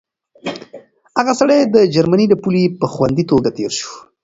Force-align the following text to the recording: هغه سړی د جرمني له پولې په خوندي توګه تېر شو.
هغه 1.17 1.33
سړی 1.39 1.59
د 1.63 1.75
جرمني 1.93 2.25
له 2.31 2.37
پولې 2.43 2.63
په 2.79 2.85
خوندي 2.93 3.23
توګه 3.31 3.49
تېر 3.57 3.71
شو. 3.79 3.91